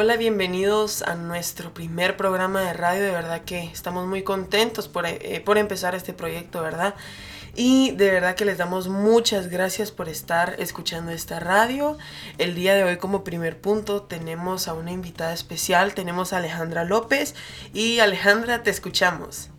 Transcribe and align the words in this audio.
Hola, 0.00 0.16
bienvenidos 0.16 1.02
a 1.02 1.16
nuestro 1.16 1.74
primer 1.74 2.16
programa 2.16 2.60
de 2.60 2.72
radio. 2.72 3.02
De 3.02 3.10
verdad 3.10 3.40
que 3.40 3.64
estamos 3.64 4.06
muy 4.06 4.22
contentos 4.22 4.86
por, 4.86 5.04
eh, 5.06 5.42
por 5.44 5.58
empezar 5.58 5.96
este 5.96 6.12
proyecto, 6.12 6.62
¿verdad? 6.62 6.94
Y 7.56 7.90
de 7.96 8.12
verdad 8.12 8.36
que 8.36 8.44
les 8.44 8.58
damos 8.58 8.86
muchas 8.86 9.48
gracias 9.48 9.90
por 9.90 10.08
estar 10.08 10.54
escuchando 10.60 11.10
esta 11.10 11.40
radio. 11.40 11.98
El 12.38 12.54
día 12.54 12.76
de 12.76 12.84
hoy 12.84 12.98
como 12.98 13.24
primer 13.24 13.60
punto 13.60 14.02
tenemos 14.02 14.68
a 14.68 14.74
una 14.74 14.92
invitada 14.92 15.32
especial, 15.32 15.94
tenemos 15.94 16.32
a 16.32 16.36
Alejandra 16.36 16.84
López 16.84 17.34
y 17.74 17.98
Alejandra, 17.98 18.62
te 18.62 18.70
escuchamos. 18.70 19.50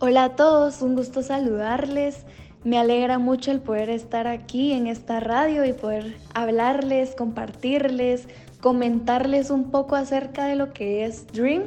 Hola 0.00 0.24
a 0.24 0.36
todos, 0.36 0.82
un 0.82 0.96
gusto 0.96 1.22
saludarles. 1.22 2.26
Me 2.64 2.78
alegra 2.78 3.18
mucho 3.18 3.50
el 3.50 3.60
poder 3.60 3.90
estar 3.90 4.26
aquí 4.26 4.72
en 4.72 4.86
esta 4.86 5.20
radio 5.20 5.66
y 5.66 5.74
poder 5.74 6.16
hablarles, 6.32 7.14
compartirles, 7.14 8.26
comentarles 8.62 9.50
un 9.50 9.70
poco 9.70 9.96
acerca 9.96 10.46
de 10.46 10.56
lo 10.56 10.72
que 10.72 11.04
es 11.04 11.26
Dream, 11.26 11.64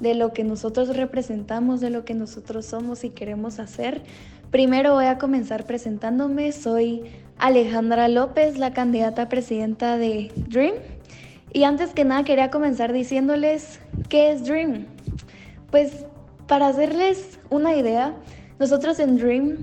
de 0.00 0.14
lo 0.14 0.32
que 0.32 0.42
nosotros 0.42 0.96
representamos, 0.96 1.82
de 1.82 1.90
lo 1.90 2.06
que 2.06 2.14
nosotros 2.14 2.64
somos 2.64 3.04
y 3.04 3.10
queremos 3.10 3.58
hacer. 3.58 4.02
Primero 4.50 4.94
voy 4.94 5.04
a 5.04 5.18
comenzar 5.18 5.66
presentándome. 5.66 6.52
Soy 6.52 7.02
Alejandra 7.36 8.08
López, 8.08 8.56
la 8.56 8.72
candidata 8.72 9.28
presidenta 9.28 9.98
de 9.98 10.32
Dream. 10.48 10.72
Y 11.52 11.64
antes 11.64 11.92
que 11.92 12.06
nada 12.06 12.24
quería 12.24 12.50
comenzar 12.50 12.94
diciéndoles 12.94 13.78
qué 14.08 14.32
es 14.32 14.46
Dream. 14.46 14.86
Pues 15.70 16.06
para 16.46 16.68
hacerles 16.68 17.38
una 17.50 17.76
idea, 17.76 18.14
nosotros 18.58 18.98
en 19.00 19.18
Dream, 19.18 19.58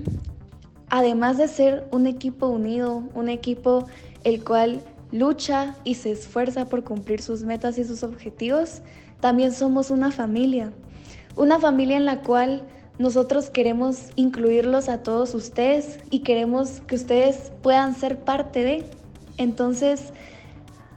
además 0.90 1.38
de 1.38 1.48
ser 1.48 1.86
un 1.90 2.06
equipo 2.06 2.48
unido, 2.48 3.02
un 3.14 3.28
equipo 3.28 3.86
el 4.24 4.44
cual 4.44 4.82
lucha 5.12 5.74
y 5.84 5.94
se 5.94 6.12
esfuerza 6.12 6.66
por 6.66 6.84
cumplir 6.84 7.22
sus 7.22 7.42
metas 7.42 7.78
y 7.78 7.84
sus 7.84 8.02
objetivos, 8.02 8.82
también 9.20 9.52
somos 9.52 9.90
una 9.90 10.10
familia. 10.10 10.72
Una 11.36 11.58
familia 11.58 11.96
en 11.96 12.04
la 12.04 12.20
cual 12.20 12.62
nosotros 12.98 13.50
queremos 13.50 14.10
incluirlos 14.16 14.88
a 14.88 15.02
todos 15.02 15.34
ustedes 15.34 16.00
y 16.10 16.20
queremos 16.20 16.80
que 16.86 16.96
ustedes 16.96 17.52
puedan 17.62 17.94
ser 17.94 18.18
parte 18.18 18.64
de. 18.64 18.84
Entonces, 19.36 20.12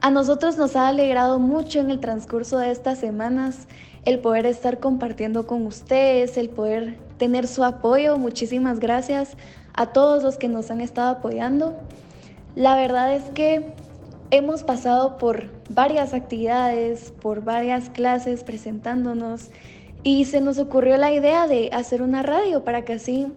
a 0.02 0.10
nosotros 0.10 0.58
nos 0.58 0.74
ha 0.74 0.88
alegrado 0.88 1.38
mucho 1.38 1.78
en 1.78 1.88
el 1.88 2.00
transcurso 2.00 2.58
de 2.58 2.72
estas 2.72 2.98
semanas 2.98 3.68
el 4.04 4.18
poder 4.18 4.46
estar 4.46 4.80
compartiendo 4.80 5.46
con 5.46 5.64
ustedes, 5.64 6.36
el 6.36 6.48
poder 6.50 6.98
tener 7.18 7.46
su 7.46 7.62
apoyo. 7.62 8.18
Muchísimas 8.18 8.80
gracias 8.80 9.36
a 9.74 9.92
todos 9.92 10.24
los 10.24 10.38
que 10.38 10.48
nos 10.48 10.72
han 10.72 10.80
estado 10.80 11.10
apoyando. 11.10 11.78
La 12.56 12.74
verdad 12.74 13.14
es 13.14 13.22
que 13.30 13.74
hemos 14.32 14.64
pasado 14.64 15.18
por 15.18 15.50
varias 15.70 16.14
actividades, 16.14 17.12
por 17.22 17.44
varias 17.44 17.88
clases 17.88 18.42
presentándonos 18.42 19.50
y 20.02 20.24
se 20.24 20.40
nos 20.40 20.58
ocurrió 20.58 20.96
la 20.96 21.12
idea 21.12 21.46
de 21.46 21.70
hacer 21.72 22.02
una 22.02 22.24
radio 22.24 22.64
para 22.64 22.84
que 22.84 22.94
así 22.94 23.28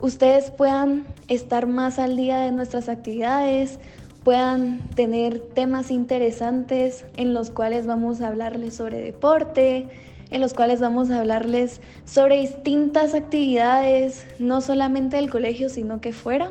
ustedes 0.00 0.50
puedan 0.50 1.04
estar 1.28 1.66
más 1.66 1.98
al 1.98 2.16
día 2.16 2.38
de 2.38 2.52
nuestras 2.52 2.88
actividades, 2.88 3.78
puedan 4.26 4.80
tener 4.96 5.38
temas 5.38 5.92
interesantes 5.92 7.04
en 7.16 7.32
los 7.32 7.52
cuales 7.52 7.86
vamos 7.86 8.20
a 8.20 8.26
hablarles 8.26 8.74
sobre 8.74 9.00
deporte, 9.00 9.86
en 10.32 10.40
los 10.40 10.52
cuales 10.52 10.80
vamos 10.80 11.12
a 11.12 11.20
hablarles 11.20 11.80
sobre 12.06 12.40
distintas 12.40 13.14
actividades, 13.14 14.26
no 14.40 14.62
solamente 14.62 15.14
del 15.14 15.30
colegio, 15.30 15.68
sino 15.68 16.00
que 16.00 16.12
fuera, 16.12 16.50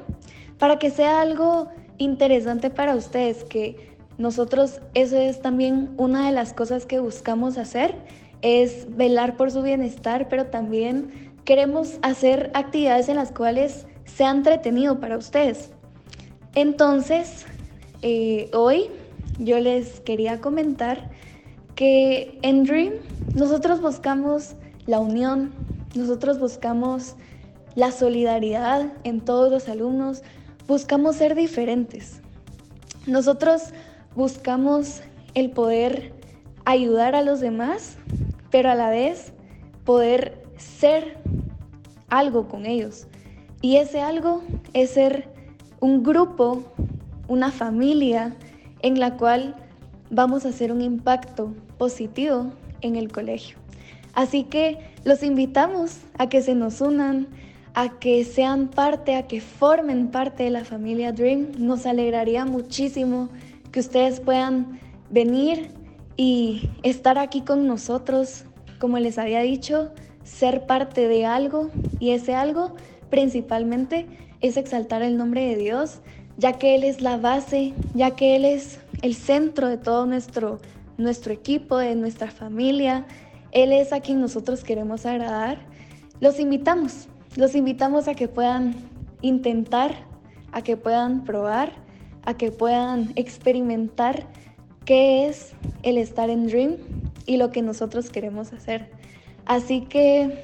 para 0.58 0.80
que 0.80 0.90
sea 0.90 1.20
algo 1.20 1.68
interesante 1.98 2.70
para 2.70 2.96
ustedes, 2.96 3.44
que 3.44 3.94
nosotros 4.18 4.80
eso 4.94 5.18
es 5.18 5.42
también 5.42 5.90
una 5.98 6.28
de 6.28 6.32
las 6.32 6.54
cosas 6.54 6.86
que 6.86 7.00
buscamos 7.00 7.58
hacer, 7.58 7.94
es 8.42 8.88
velar 8.96 9.36
por 9.36 9.52
su 9.52 9.62
bienestar, 9.62 10.30
pero 10.30 10.46
también 10.46 11.34
queremos 11.44 12.00
hacer 12.04 12.52
actividades 12.54 13.10
en 13.10 13.18
las 13.18 13.34
cuales 13.34 13.86
sea 14.06 14.32
entretenido 14.32 15.02
para 15.02 15.18
ustedes. 15.18 15.72
Entonces, 16.54 17.46
eh, 18.08 18.52
hoy 18.54 18.92
yo 19.40 19.60
les 19.60 20.00
quería 20.02 20.40
comentar 20.40 21.10
que 21.74 22.38
en 22.44 22.64
Dream 22.64 22.94
nosotros 23.34 23.82
buscamos 23.82 24.54
la 24.86 25.00
unión, 25.00 25.52
nosotros 25.96 26.38
buscamos 26.38 27.16
la 27.74 27.92
solidaridad 27.92 28.94
en 29.06 29.22
todos 29.22 29.52
los 29.52 29.68
alumnos, 29.70 30.22
buscamos 30.68 31.16
ser 31.16 31.34
diferentes. 31.34 32.22
Nosotros 33.08 33.70
buscamos 34.14 35.02
el 35.34 35.50
poder 35.50 36.14
ayudar 36.66 37.16
a 37.16 37.24
los 37.24 37.40
demás, 37.40 37.98
pero 38.52 38.70
a 38.70 38.76
la 38.76 38.92
vez 38.92 39.34
poder 39.84 40.44
ser 40.58 41.18
algo 42.10 42.50
con 42.50 42.68
ellos. 42.68 43.08
Y 43.62 43.78
ese 43.78 44.02
algo 44.02 44.44
es 44.74 44.92
ser 44.92 45.28
un 45.80 46.04
grupo, 46.04 46.72
una 47.28 47.52
familia 47.52 48.36
en 48.82 49.00
la 49.00 49.18
cual 49.18 49.56
vamos 50.10 50.46
a 50.46 50.50
hacer 50.50 50.72
un 50.72 50.82
impacto 50.82 51.54
positivo 51.78 52.52
en 52.82 52.96
el 52.96 53.12
colegio. 53.12 53.58
Así 54.14 54.44
que 54.44 54.80
los 55.04 55.24
invitamos 55.24 56.00
a 56.18 56.30
que 56.30 56.42
se 56.42 56.56
nos 56.56 56.82
unan, 56.82 57.28
a 57.74 58.00
que 58.00 58.24
sean 58.24 58.70
parte, 58.70 59.16
a 59.16 59.28
que 59.28 59.42
formen 59.42 60.08
parte 60.10 60.44
de 60.44 60.50
la 60.50 60.64
familia 60.64 61.12
Dream. 61.12 61.52
Nos 61.58 61.86
alegraría 61.86 62.46
muchísimo 62.46 63.30
que 63.72 63.82
ustedes 63.82 64.22
puedan 64.22 64.80
venir 65.10 65.72
y 66.16 66.70
estar 66.84 67.18
aquí 67.18 67.42
con 67.42 67.68
nosotros, 67.68 68.46
como 68.80 69.00
les 69.00 69.18
había 69.18 69.42
dicho, 69.42 69.92
ser 70.24 70.66
parte 70.66 71.08
de 71.08 71.26
algo 71.26 71.70
y 72.00 72.12
ese 72.12 72.34
algo 72.36 72.76
principalmente 73.10 74.08
es 74.42 74.58
exaltar 74.58 75.02
el 75.02 75.18
nombre 75.18 75.46
de 75.46 75.58
Dios, 75.58 76.00
ya 76.38 76.54
que 76.54 76.76
Él 76.76 76.84
es 76.84 77.02
la 77.02 77.18
base, 77.18 77.74
ya 77.94 78.12
que 78.12 78.36
Él 78.36 78.46
es 78.46 78.80
el 79.02 79.16
centro 79.16 79.68
de 79.68 79.78
todo 79.78 80.06
nuestro, 80.06 80.60
nuestro 80.98 81.34
equipo, 81.34 81.78
de 81.78 81.96
nuestra 81.96 82.32
familia. 82.32 83.06
Él 83.52 83.72
es 83.72 83.94
a 83.94 84.02
quien 84.02 84.22
nosotros 84.22 84.64
queremos 84.64 85.06
agradar. 85.06 85.60
Los 86.20 86.40
invitamos, 86.40 87.08
los 87.36 87.56
invitamos 87.56 88.08
a 88.08 88.16
que 88.16 88.28
puedan 88.28 88.76
intentar, 89.22 89.96
a 90.52 90.62
que 90.62 90.78
puedan 90.78 91.24
probar 91.24 91.86
a 92.26 92.36
que 92.36 92.52
puedan 92.52 93.14
experimentar 93.16 94.28
qué 94.84 95.28
es 95.28 95.54
el 95.84 95.98
estar 95.98 96.30
en 96.30 96.48
Dream 96.48 96.78
y 97.26 97.38
lo 97.38 97.52
que 97.52 97.62
nosotros 97.62 98.10
queremos 98.10 98.52
hacer. 98.52 98.90
Así 99.46 99.82
que 99.82 100.44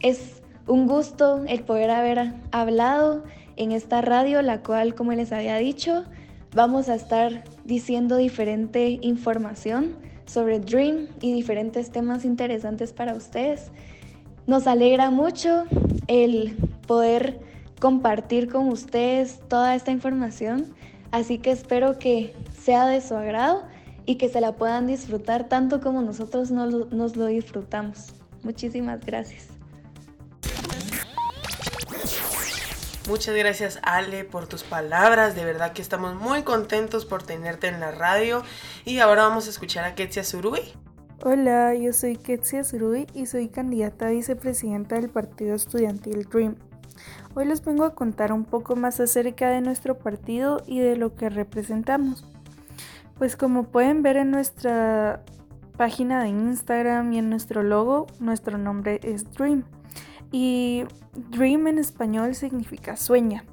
es 0.00 0.39
un 0.70 0.86
gusto 0.86 1.42
el 1.46 1.62
poder 1.64 1.90
haber 1.90 2.32
hablado 2.52 3.24
en 3.56 3.72
esta 3.72 4.00
radio, 4.00 4.40
la 4.42 4.62
cual, 4.62 4.94
como 4.94 5.12
les 5.12 5.32
había 5.32 5.56
dicho, 5.56 6.04
vamos 6.54 6.88
a 6.88 6.94
estar 6.94 7.44
diciendo 7.64 8.16
diferente 8.16 8.98
información 9.02 9.96
sobre 10.24 10.60
Dream 10.60 11.08
y 11.20 11.32
diferentes 11.34 11.90
temas 11.90 12.24
interesantes 12.24 12.92
para 12.92 13.14
ustedes. 13.14 13.70
Nos 14.46 14.66
alegra 14.66 15.10
mucho 15.10 15.64
el 16.06 16.56
poder 16.86 17.40
compartir 17.80 18.48
con 18.48 18.68
ustedes 18.68 19.40
toda 19.48 19.74
esta 19.74 19.90
información 19.90 20.74
Así 21.10 21.38
que 21.38 21.50
espero 21.50 21.98
que 21.98 22.34
sea 22.56 22.86
de 22.86 23.00
su 23.00 23.14
agrado 23.14 23.62
y 24.06 24.16
que 24.16 24.28
se 24.28 24.40
la 24.40 24.52
puedan 24.52 24.86
disfrutar 24.86 25.48
tanto 25.48 25.80
como 25.80 26.02
nosotros 26.02 26.50
nos, 26.50 27.16
lo 27.16 27.26
disfrutamos. 27.26 28.14
Muchísimas 28.42 29.04
gracias. 29.04 29.59
Muchas 33.10 33.34
gracias 33.34 33.80
Ale 33.82 34.22
por 34.22 34.46
tus 34.46 34.62
palabras, 34.62 35.34
de 35.34 35.44
verdad 35.44 35.72
que 35.72 35.82
estamos 35.82 36.14
muy 36.14 36.44
contentos 36.44 37.04
por 37.04 37.24
tenerte 37.24 37.66
en 37.66 37.80
la 37.80 37.90
radio 37.90 38.44
y 38.84 39.00
ahora 39.00 39.24
vamos 39.24 39.48
a 39.48 39.50
escuchar 39.50 39.84
a 39.84 39.96
Ketsia 39.96 40.22
Surui. 40.22 40.60
Hola, 41.24 41.74
yo 41.74 41.92
soy 41.92 42.16
Ketsia 42.16 42.62
Surui 42.62 43.08
y 43.12 43.26
soy 43.26 43.48
candidata 43.48 44.06
a 44.06 44.10
vicepresidenta 44.10 44.94
del 44.94 45.10
Partido 45.10 45.56
Estudiantil 45.56 46.28
Dream. 46.30 46.54
Hoy 47.34 47.46
les 47.46 47.64
vengo 47.64 47.82
a 47.82 47.96
contar 47.96 48.32
un 48.32 48.44
poco 48.44 48.76
más 48.76 49.00
acerca 49.00 49.50
de 49.50 49.60
nuestro 49.60 49.98
partido 49.98 50.62
y 50.64 50.78
de 50.78 50.94
lo 50.94 51.16
que 51.16 51.30
representamos. 51.30 52.24
Pues 53.18 53.34
como 53.34 53.64
pueden 53.64 54.04
ver 54.04 54.18
en 54.18 54.30
nuestra 54.30 55.24
página 55.76 56.22
de 56.22 56.28
Instagram 56.28 57.12
y 57.12 57.18
en 57.18 57.28
nuestro 57.28 57.64
logo, 57.64 58.06
nuestro 58.20 58.56
nombre 58.56 59.00
es 59.02 59.28
Dream. 59.32 59.64
Y 60.32 60.84
Dream 61.30 61.66
en 61.66 61.78
español 61.78 62.34
significa 62.34 62.96
sueña. 62.96 63.44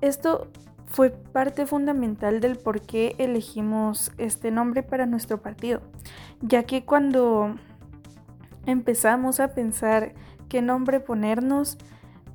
Esto 0.00 0.48
fue 0.86 1.10
parte 1.10 1.66
fundamental 1.66 2.40
del 2.40 2.56
por 2.56 2.80
qué 2.80 3.14
elegimos 3.18 4.12
este 4.18 4.50
nombre 4.50 4.82
para 4.82 5.06
nuestro 5.06 5.40
partido, 5.40 5.82
ya 6.40 6.64
que 6.64 6.84
cuando 6.84 7.54
empezamos 8.66 9.40
a 9.40 9.54
pensar 9.54 10.14
qué 10.48 10.62
nombre 10.62 11.00
ponernos, 11.00 11.78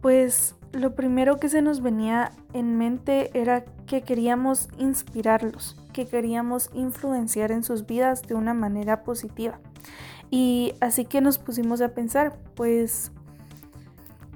pues 0.01 0.55
lo 0.71 0.95
primero 0.95 1.37
que 1.37 1.49
se 1.49 1.61
nos 1.61 1.81
venía 1.81 2.31
en 2.53 2.77
mente 2.77 3.31
era 3.33 3.65
que 3.85 4.01
queríamos 4.01 4.69
inspirarlos, 4.77 5.77
que 5.93 6.05
queríamos 6.05 6.69
influenciar 6.73 7.51
en 7.51 7.63
sus 7.63 7.85
vidas 7.85 8.21
de 8.23 8.35
una 8.35 8.53
manera 8.53 9.03
positiva. 9.03 9.59
Y 10.29 10.73
así 10.81 11.05
que 11.05 11.21
nos 11.21 11.37
pusimos 11.37 11.81
a 11.81 11.89
pensar, 11.93 12.37
pues, 12.55 13.11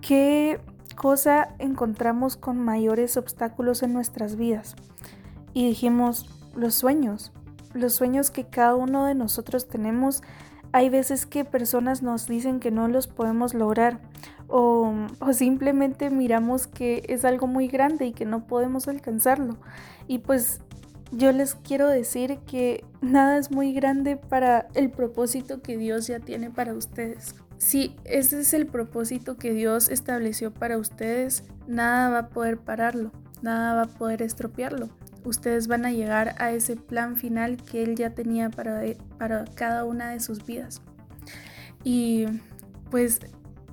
¿qué 0.02 0.60
cosa 0.96 1.56
encontramos 1.60 2.36
con 2.36 2.60
mayores 2.60 3.18
obstáculos 3.18 3.84
en 3.84 3.94
nuestras 3.94 4.36
vidas? 4.36 4.76
Y 5.54 5.68
dijimos, 5.68 6.30
los 6.56 6.76
sueños, 6.76 7.32
los 7.74 7.94
sueños 7.94 8.32
que 8.32 8.46
cada 8.46 8.76
uno 8.76 9.06
de 9.06 9.16
nosotros 9.16 9.68
tenemos. 9.68 10.22
Hay 10.72 10.90
veces 10.90 11.26
que 11.26 11.46
personas 11.46 12.04
nos 12.04 12.28
dicen 12.28 12.60
que 12.60 12.72
no 12.72 12.88
los 12.88 13.08
podemos 13.08 13.54
lograr 13.54 14.00
o, 14.48 14.94
simplemente 15.32 16.10
miramos 16.10 16.68
que 16.68 17.04
es 17.08 17.24
algo 17.24 17.48
muy 17.48 17.68
grande 17.68 18.08
y 18.08 18.14
que 18.14 18.26
no 18.26 18.48
podemos 18.48 18.88
alcanzarlo. 18.88 19.58
Y 20.08 20.20
pues 20.20 20.62
yo 21.12 21.32
les 21.32 21.56
quiero 21.56 21.88
decir 21.88 22.40
que 22.48 22.84
nada 23.02 23.38
es 23.38 23.52
muy 23.52 23.74
grande 23.74 24.18
para 24.18 24.68
el 24.74 24.90
propósito 24.90 25.62
que 25.62 25.78
Dios 25.78 26.08
ya 26.08 26.20
tiene 26.20 26.50
para 26.50 26.74
ustedes. 26.74 27.36
Si 27.60 27.94
ese 28.06 28.40
es 28.40 28.54
el 28.54 28.68
propósito 28.68 29.38
que 29.38 29.54
Dios 29.54 29.90
estableció 29.90 30.52
para 30.54 30.78
ustedes, 30.78 31.44
nada 31.68 32.10
va 32.10 32.20
a 32.20 32.30
poder 32.30 32.58
pararlo, 32.58 33.12
nada 33.42 33.76
va 33.76 33.82
a 33.84 33.98
poder 33.98 34.22
estropearlo. 34.22 34.90
Ustedes 35.26 35.68
van 35.68 35.86
a 35.86 35.92
llegar 35.92 36.36
a 36.40 36.52
ese 36.52 36.78
plan 36.78 37.18
final 37.18 37.58
que 37.58 37.84
Él 37.84 37.96
ya 37.96 38.12
tenía 38.12 38.50
para, 38.50 38.82
para 39.18 39.44
cada 39.44 39.84
una 39.84 40.12
de 40.12 40.22
sus 40.22 40.46
vidas. 40.46 40.82
Y 41.84 42.28
pues 42.90 43.20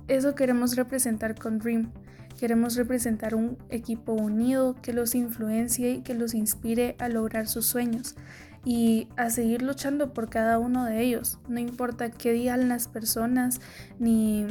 eso 0.09 0.35
queremos 0.35 0.75
representar 0.75 1.35
con 1.35 1.57
Dream. 1.57 1.89
Queremos 2.37 2.75
representar 2.75 3.35
un 3.35 3.57
equipo 3.69 4.13
unido 4.13 4.75
que 4.81 4.93
los 4.93 5.15
influencie 5.15 5.91
y 5.91 6.01
que 6.01 6.13
los 6.13 6.33
inspire 6.33 6.95
a 6.99 7.09
lograr 7.09 7.47
sus 7.47 7.65
sueños 7.65 8.15
y 8.63 9.07
a 9.15 9.29
seguir 9.29 9.61
luchando 9.61 10.13
por 10.13 10.29
cada 10.29 10.59
uno 10.59 10.85
de 10.85 11.01
ellos. 11.01 11.39
No 11.47 11.59
importa 11.59 12.11
qué 12.11 12.33
digan 12.33 12.69
las 12.69 12.87
personas 12.87 13.59
ni 13.97 14.45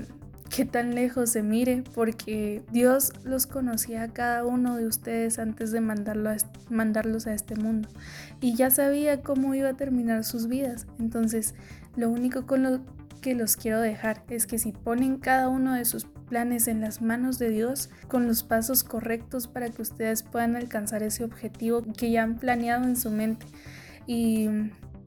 qué 0.49 0.65
tan 0.65 0.95
lejos 0.95 1.31
se 1.31 1.43
mire, 1.43 1.85
porque 1.95 2.63
Dios 2.73 3.13
los 3.25 3.47
conocía 3.47 4.05
a 4.05 4.09
cada 4.09 4.45
uno 4.45 4.77
de 4.77 4.87
ustedes 4.87 5.39
antes 5.39 5.71
de 5.71 5.81
mandarlo 5.81 6.31
mandarlos 6.71 7.27
a 7.27 7.35
este 7.35 7.57
mundo 7.57 7.89
y 8.41 8.55
ya 8.55 8.71
sabía 8.71 9.23
cómo 9.23 9.55
iba 9.55 9.71
a 9.71 9.77
terminar 9.77 10.25
sus 10.25 10.49
vidas. 10.49 10.87
Entonces, 10.99 11.55
lo 11.97 12.11
único 12.11 12.47
con 12.47 12.63
lo 12.63 12.81
que 13.21 13.35
los 13.35 13.57
quiero 13.57 13.81
dejar 13.81 14.23
es 14.29 14.47
que 14.47 14.59
si 14.59 14.73
ponen 14.73 15.19
cada 15.19 15.49
uno 15.49 15.75
de 15.75 15.85
sus 15.85 16.07
planes 16.29 16.69
en 16.69 16.81
las 16.81 17.01
manos 17.01 17.39
de 17.39 17.51
Dios 17.51 17.91
con 18.09 18.27
los 18.27 18.43
pasos 18.43 18.85
correctos 18.85 19.49
para 19.49 19.71
que 19.71 19.83
ustedes 19.83 20.23
puedan 20.23 20.57
alcanzar 20.57 21.03
ese 21.03 21.25
objetivo 21.25 21.83
que 21.97 22.11
ya 22.11 22.23
han 22.23 22.37
planeado 22.37 22.85
en 22.85 22.97
su 22.97 23.11
mente. 23.11 23.47
Y 24.07 24.49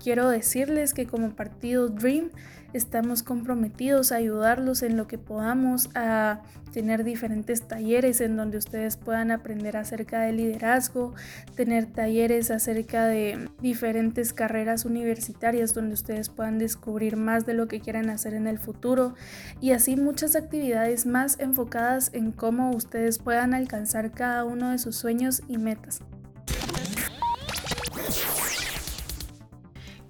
quiero 0.01 0.29
decirles 0.29 0.93
que 0.93 1.05
como 1.05 1.35
partido 1.35 1.89
Dream 1.89 2.29
estamos 2.73 3.23
comprometidos 3.23 4.11
a 4.11 4.17
ayudarlos 4.17 4.83
en 4.83 4.97
lo 4.97 5.07
que 5.07 5.17
podamos, 5.17 5.89
a 5.95 6.41
tener 6.71 7.03
diferentes 7.03 7.67
talleres 7.67 8.21
en 8.21 8.37
donde 8.37 8.57
ustedes 8.57 8.97
puedan 8.97 9.31
aprender 9.31 9.77
acerca 9.77 10.21
de 10.21 10.33
liderazgo, 10.33 11.13
tener 11.55 11.87
talleres 11.87 12.51
acerca 12.51 13.05
de 13.07 13.49
diferentes 13.61 14.33
carreras 14.33 14.85
universitarias 14.85 15.73
donde 15.73 15.95
ustedes 15.95 16.29
puedan 16.29 16.59
descubrir 16.59 17.15
más 17.15 17.45
de 17.45 17.53
lo 17.53 17.67
que 17.67 17.79
quieran 17.79 18.09
hacer 18.09 18.33
en 18.33 18.47
el 18.47 18.59
futuro 18.59 19.15
y 19.61 19.71
así 19.71 19.95
muchas 19.95 20.35
actividades 20.35 21.05
más 21.05 21.39
enfocadas 21.39 22.11
en 22.13 22.31
cómo 22.31 22.71
ustedes 22.71 23.19
puedan 23.19 23.53
alcanzar 23.53 24.11
cada 24.11 24.45
uno 24.45 24.71
de 24.71 24.77
sus 24.77 24.95
sueños 24.95 25.41
y 25.47 25.57
metas. 25.57 26.01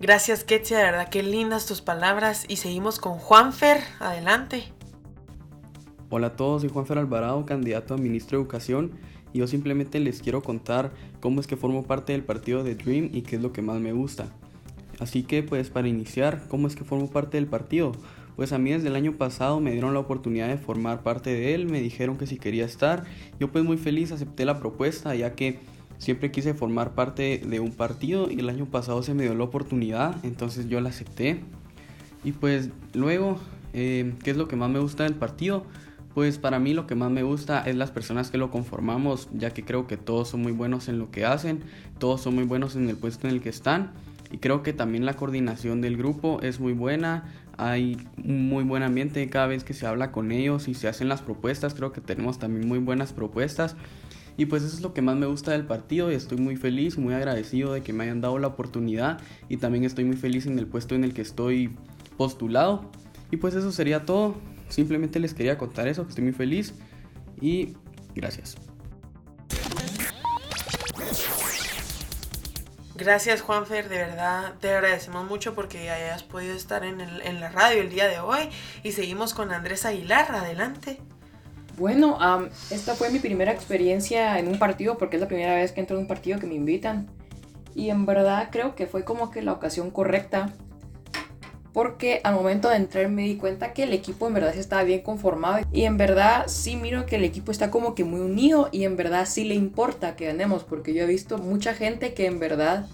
Gracias, 0.01 0.46
Ketsia, 0.46 0.78
de 0.78 0.86
verdad 0.86 1.10
que 1.10 1.24
lindas 1.24 1.66
tus 1.66 1.81
palabras. 1.81 2.46
Y 2.48 2.56
seguimos 2.56 3.00
con 3.00 3.16
Juanfer, 3.18 3.81
adelante. 4.00 4.63
Hola 6.10 6.28
a 6.28 6.36
todos, 6.38 6.62
soy 6.62 6.69
Juanfer 6.69 6.98
Alvarado, 6.98 7.46
candidato 7.46 7.96
a 7.96 7.98
ministro 7.98 8.38
de 8.38 8.44
Educación. 8.44 8.92
Y 9.34 9.40
yo 9.40 9.48
simplemente 9.48 10.00
les 10.00 10.22
quiero 10.22 10.42
contar 10.42 10.94
cómo 11.19 11.42
es 11.42 11.48
que 11.48 11.57
formo 11.57 11.84
parte 11.84 12.13
del 12.13 12.24
partido 12.24 12.63
de 12.63 12.75
Dream 12.75 13.10
y 13.12 13.24
qué 13.24 13.36
es 13.36 13.42
lo 13.42 13.51
que 13.51 13.62
más 13.62 13.81
me 13.81 13.92
gusta. 13.92 14.30
Así 15.01 15.24
que, 15.24 15.44
pues, 15.44 15.69
para 15.69 15.90
iniciar, 15.90 16.48
¿cómo 16.48 16.68
es 16.68 16.78
que 16.78 16.86
formo 16.86 17.10
parte 17.10 17.36
del 17.36 17.48
partido? 17.48 17.92
Pues 18.38 18.54
a 18.54 18.57
mí 18.57 18.72
desde 18.72 18.88
el 18.88 18.95
año 18.95 19.18
pasado 19.18 19.60
me 19.60 19.72
dieron 19.74 19.94
la 19.94 20.00
oportunidad 20.00 20.48
de 20.48 20.57
formar 20.57 21.04
parte 21.04 21.30
de 21.30 21.54
él, 21.54 21.66
me 21.66 21.81
dijeron 21.81 22.18
que 22.18 22.25
si 22.25 22.38
quería 22.38 22.63
estar. 22.63 23.04
Yo, 23.38 23.52
pues, 23.52 23.66
muy 23.66 23.75
feliz 23.75 24.13
acepté 24.13 24.45
la 24.45 24.62
propuesta, 24.62 25.13
ya 25.13 25.34
que 25.34 25.60
Siempre 26.00 26.31
quise 26.31 26.54
formar 26.54 26.96
parte 26.96 27.42
de 27.46 27.60
un 27.60 27.72
partido 27.72 28.31
y 28.31 28.40
el 28.40 28.50
año 28.50 28.66
pasado 28.66 29.04
se 29.04 29.13
me 29.13 29.24
dio 29.24 29.36
la 29.36 29.44
oportunidad, 29.44 30.16
entonces 30.24 30.69
yo 30.69 30.80
la 30.80 30.90
acepté. 30.90 31.42
Y 32.24 32.31
pues 32.31 32.69
luego, 32.94 33.38
eh, 33.74 34.13
¿qué 34.24 34.31
es 34.31 34.38
lo 34.38 34.48
que 34.48 34.56
más 34.56 34.69
me 34.69 34.80
gusta 34.80 35.04
del 35.04 35.16
partido? 35.16 35.66
Pues 36.13 36.38
para 36.38 36.57
mí 36.57 36.74
lo 36.74 36.88
que 36.88 36.96
más 36.96 37.12
me 37.12 37.22
gusta 37.24 37.62
es 37.62 37.75
las 37.75 37.92
personas 37.92 38.31
que 38.31 38.38
lo 38.38 38.50
conformamos, 38.50 39.28
ya 39.34 39.51
que 39.51 39.63
creo 39.63 39.88
que 39.88 39.98
todos 39.98 40.30
son 40.30 40.42
muy 40.42 40.54
buenos 40.54 40.88
en 40.88 41.00
lo 41.00 41.12
que 41.12 41.25
hacen, 41.25 41.63
todos 42.00 42.22
son 42.22 42.34
muy 42.34 42.45
buenos 42.45 42.78
en 42.78 42.90
el 42.90 42.95
puesto 42.95 43.28
en 43.28 43.36
el 43.36 43.42
que 43.42 43.50
están. 43.50 43.92
Y 44.31 44.38
creo 44.38 44.63
que 44.63 44.72
también 44.72 45.06
la 45.06 45.16
coordinación 45.16 45.81
del 45.81 45.98
grupo 45.98 46.40
es 46.42 46.62
muy 46.62 46.74
buena, 46.74 47.25
hay 47.57 47.98
un 48.24 48.48
muy 48.48 48.63
buen 48.63 48.84
ambiente 48.84 49.30
cada 49.30 49.48
vez 49.48 49.66
que 49.66 49.74
se 49.74 49.86
habla 49.86 50.13
con 50.13 50.31
ellos 50.31 50.69
y 50.69 50.75
se 50.75 50.88
hacen 50.88 51.10
las 51.10 51.22
propuestas, 51.22 51.74
creo 51.74 51.92
que 51.92 52.00
tenemos 52.00 52.40
también 52.40 52.68
muy 52.68 52.80
buenas 52.80 53.12
propuestas. 53.12 53.75
Y 54.40 54.46
pues 54.46 54.64
eso 54.64 54.74
es 54.74 54.82
lo 54.82 54.94
que 54.94 55.02
más 55.02 55.18
me 55.18 55.26
gusta 55.26 55.52
del 55.52 55.66
partido 55.66 56.10
y 56.10 56.16
estoy 56.16 56.38
muy 56.38 56.56
feliz, 56.56 56.98
muy 56.98 57.14
agradecido 57.14 57.74
de 57.74 57.82
que 57.82 57.92
me 57.92 58.06
hayan 58.06 58.22
dado 58.22 58.40
la 58.40 58.48
oportunidad 58.48 59.20
y 59.50 59.58
también 59.58 59.84
estoy 59.84 60.06
muy 60.06 60.16
feliz 60.16 60.46
en 60.46 60.58
el 60.58 60.66
puesto 60.66 60.96
en 60.96 61.04
el 61.04 61.14
que 61.14 61.22
estoy 61.22 61.76
postulado. 62.16 62.90
Y 63.32 63.36
pues 63.36 63.54
eso 63.56 63.70
sería 63.74 64.06
todo. 64.06 64.36
Simplemente 64.70 65.20
les 65.20 65.34
quería 65.34 65.58
contar 65.58 65.90
eso, 65.90 66.04
que 66.04 66.12
estoy 66.12 66.24
muy 66.24 66.32
feliz 66.32 66.74
y 67.42 67.76
gracias. 68.16 68.56
Gracias 72.96 73.42
Juanfer, 73.42 73.90
de 73.90 73.98
verdad 73.98 74.54
te 74.62 74.74
agradecemos 74.74 75.28
mucho 75.28 75.54
porque 75.54 75.90
hayas 75.90 76.24
podido 76.24 76.56
estar 76.56 76.86
en, 76.86 77.02
en 77.02 77.42
la 77.42 77.50
radio 77.50 77.81
el 77.81 77.90
día 77.90 78.08
de 78.08 78.19
hoy 78.19 78.48
y 78.84 78.94
seguimos 78.94 79.34
con 79.34 79.52
Andrés 79.52 79.84
Aguilar, 79.84 80.31
adelante. 80.31 81.02
Bueno, 81.80 82.18
esta 82.71 82.94
fue 82.94 83.09
mi 83.09 83.19
primera 83.19 83.54
experiencia 83.54 84.38
en 84.38 84.50
un 84.50 84.59
partido 84.59 84.98
porque 84.98 85.16
es 85.16 85.21
la 85.21 85.30
primera 85.30 85.56
vez 85.56 85.71
que 85.71 85.80
entro 85.80 85.95
en 85.95 86.02
un 86.02 86.07
partido 86.07 86.38
que 86.38 86.45
me 86.45 86.56
invitan. 86.56 87.07
Y 87.74 87.90
en 87.90 88.06
verdad 88.06 88.50
creo 88.52 88.76
que 88.76 88.86
fue 88.86 89.06
como 89.06 89.31
que 89.31 89.42
la 89.42 89.54
ocasión 89.54 89.90
correcta. 89.90 90.54
Porque 91.71 92.19
al 92.26 92.36
momento 92.36 92.68
de 92.68 92.76
entrar 92.76 93.07
me 93.07 93.21
di 93.21 93.38
cuenta 93.38 93.71
que 93.71 93.83
el 93.83 93.94
equipo 93.94 94.28
en 94.28 94.33
verdad 94.33 94.54
estaba 94.57 94.83
bien 94.83 95.04
conformado. 95.04 95.66
Y 95.71 95.83
en 95.83 95.95
verdad 95.95 96.48
sí 96.48 96.76
miro 96.76 97.06
que 97.06 97.16
el 97.16 97.24
equipo 97.24 97.50
está 97.50 97.71
como 97.71 97.95
que 97.95 98.04
muy 98.04 98.19
unido 98.19 98.68
y 98.74 98.83
en 98.83 98.98
verdad 98.98 99.26
sí 99.26 99.45
le 99.45 99.56
importa 99.56 100.18
que 100.18 100.26
ganemos. 100.26 100.66
Porque 100.66 100.94
yo 100.94 101.04
he 101.04 101.07
visto 101.07 101.38
mucha 101.38 101.74
gente 101.74 102.14
que 102.14 102.26
en 102.26 102.40
verdad 102.40 102.88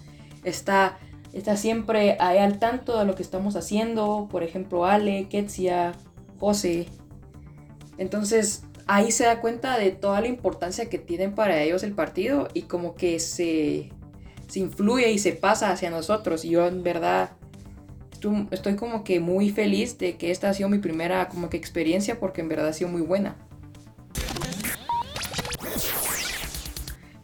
está, 0.44 1.00
está 1.34 1.58
siempre 1.58 2.18
ahí 2.20 2.38
al 2.38 2.60
tanto 2.60 3.00
de 3.00 3.06
lo 3.06 3.16
que 3.16 3.24
estamos 3.24 3.56
haciendo. 3.56 4.28
Por 4.30 4.44
ejemplo, 4.44 4.86
Ale, 4.86 5.28
Ketsia, 5.28 5.94
José. 6.40 6.86
Entonces 7.98 8.62
ahí 8.88 9.12
se 9.12 9.26
da 9.26 9.42
cuenta 9.42 9.78
de 9.78 9.92
toda 9.92 10.22
la 10.22 10.28
importancia 10.28 10.90
que 10.90 10.98
tienen 10.98 11.34
para 11.34 11.62
ellos 11.62 11.84
el 11.84 11.94
partido 11.94 12.48
y 12.54 12.64
como 12.64 12.96
que 12.96 13.20
se, 13.20 13.90
se 14.48 14.60
influye 14.60 15.12
y 15.12 15.20
se 15.20 15.34
pasa 15.34 15.72
hacia 15.72 15.90
nosotros. 15.90 16.46
Y 16.46 16.52
yo 16.52 16.68
en 16.68 16.84
verdad 16.84 17.32
estoy 18.52 18.76
como 18.76 19.04
que 19.04 19.20
muy 19.20 19.52
feliz 19.52 19.98
de 19.98 20.18
que 20.18 20.32
esta 20.32 20.50
ha 20.50 20.54
sido 20.54 20.70
mi 20.70 20.80
primera 20.80 21.30
como 21.30 21.50
que 21.50 21.58
experiencia 21.58 22.20
porque 22.20 22.42
en 22.42 22.50
verdad 22.50 22.70
ha 22.70 22.74
sido 22.74 22.90
muy 22.90 23.02
buena. 23.02 23.36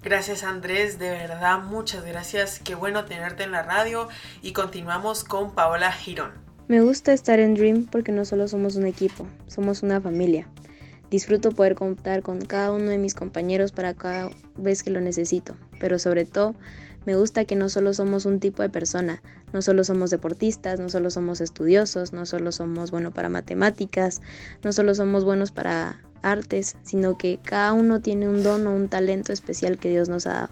Gracias 0.03 0.43
Andrés, 0.43 0.97
de 0.97 1.09
verdad 1.11 1.59
muchas 1.59 2.03
gracias. 2.03 2.59
Qué 2.59 2.73
bueno 2.73 3.05
tenerte 3.05 3.43
en 3.43 3.51
la 3.51 3.61
radio 3.61 4.09
y 4.41 4.53
continuamos 4.53 5.23
con 5.23 5.53
Paola 5.53 5.91
Girón. 5.91 6.31
Me 6.67 6.81
gusta 6.81 7.13
estar 7.13 7.39
en 7.39 7.53
Dream 7.53 7.85
porque 7.85 8.11
no 8.11 8.25
solo 8.25 8.47
somos 8.47 8.75
un 8.75 8.87
equipo, 8.87 9.27
somos 9.47 9.83
una 9.83 10.01
familia. 10.01 10.47
Disfruto 11.11 11.51
poder 11.51 11.75
contar 11.75 12.21
con 12.21 12.39
cada 12.39 12.71
uno 12.71 12.89
de 12.89 12.97
mis 12.97 13.15
compañeros 13.15 13.73
para 13.73 13.93
cada 13.93 14.29
vez 14.55 14.81
que 14.81 14.91
lo 14.91 15.01
necesito, 15.01 15.57
pero 15.77 15.99
sobre 15.99 16.23
todo 16.23 16.55
me 17.05 17.17
gusta 17.17 17.43
que 17.43 17.57
no 17.57 17.67
solo 17.67 17.93
somos 17.93 18.25
un 18.25 18.39
tipo 18.39 18.61
de 18.61 18.69
persona, 18.69 19.21
no 19.51 19.61
solo 19.61 19.83
somos 19.83 20.09
deportistas, 20.09 20.79
no 20.79 20.87
solo 20.87 21.09
somos 21.09 21.41
estudiosos, 21.41 22.13
no 22.13 22.25
solo 22.25 22.53
somos 22.53 22.91
buenos 22.91 23.13
para 23.13 23.27
matemáticas, 23.27 24.21
no 24.63 24.71
solo 24.71 24.95
somos 24.95 25.25
buenos 25.25 25.51
para 25.51 25.99
artes, 26.21 26.77
sino 26.83 27.17
que 27.17 27.39
cada 27.43 27.73
uno 27.73 27.99
tiene 27.99 28.29
un 28.29 28.41
don 28.41 28.65
o 28.67 28.73
un 28.73 28.87
talento 28.87 29.33
especial 29.33 29.77
que 29.77 29.89
Dios 29.89 30.07
nos 30.07 30.27
ha 30.27 30.33
dado. 30.33 30.49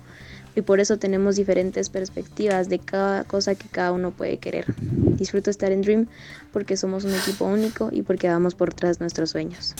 Y 0.57 0.61
por 0.61 0.81
eso 0.81 0.97
tenemos 0.97 1.37
diferentes 1.37 1.89
perspectivas 1.89 2.67
de 2.67 2.79
cada 2.79 3.23
cosa 3.23 3.55
que 3.55 3.69
cada 3.69 3.93
uno 3.93 4.11
puede 4.11 4.39
querer. 4.39 4.65
Disfruto 4.77 5.51
estar 5.51 5.71
en 5.71 5.83
Dream 5.83 6.07
porque 6.51 6.75
somos 6.75 7.05
un 7.05 7.13
equipo 7.13 7.45
único 7.45 7.87
y 7.93 8.01
porque 8.01 8.27
vamos 8.27 8.55
por 8.55 8.73
tras 8.73 8.99
nuestros 8.99 9.29
sueños. 9.29 9.73